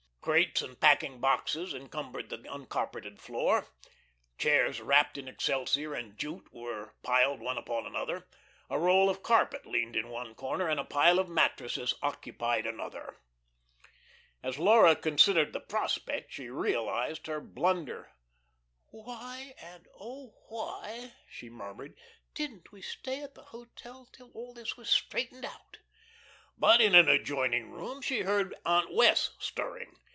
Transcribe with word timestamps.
Crates 0.23 0.61
and 0.61 0.79
packing 0.79 1.19
boxes 1.19 1.73
encumbered 1.73 2.29
the 2.29 2.37
uncarpeted 2.53 3.19
floor; 3.19 3.65
chairs 4.37 4.79
wrapped 4.79 5.17
in 5.17 5.27
excelsior 5.27 5.95
and 5.95 6.15
jute 6.15 6.47
were 6.53 6.93
piled 7.01 7.39
one 7.41 7.57
upon 7.57 7.87
another; 7.87 8.27
a 8.69 8.77
roll 8.77 9.09
of 9.09 9.23
carpet 9.23 9.65
leaned 9.65 9.95
in 9.95 10.09
one 10.09 10.35
corner 10.35 10.67
and 10.67 10.79
a 10.79 10.83
pile 10.85 11.17
of 11.17 11.27
mattresses 11.27 11.95
occupied 12.03 12.67
another. 12.67 13.17
As 14.43 14.59
Laura 14.59 14.95
considered 14.95 15.53
the 15.53 15.59
prospect 15.59 16.31
she 16.33 16.49
realised 16.51 17.25
her 17.25 17.41
blunder. 17.41 18.11
"Why, 18.91 19.55
and 19.57 19.87
oh, 19.99 20.35
why," 20.49 21.13
she 21.27 21.49
murmured, 21.49 21.97
"didn't 22.35 22.71
we 22.71 22.83
stay 22.83 23.23
at 23.23 23.33
the 23.33 23.45
hotel 23.45 24.07
till 24.13 24.29
all 24.33 24.53
this 24.53 24.77
was 24.77 24.87
straightened 24.87 25.45
out?" 25.45 25.79
But 26.59 26.79
in 26.79 26.93
an 26.93 27.09
adjoining 27.09 27.71
room 27.71 28.03
she 28.03 28.21
heard 28.21 28.53
Aunt 28.67 28.93
Wess' 28.93 29.35
stirring. 29.39 29.97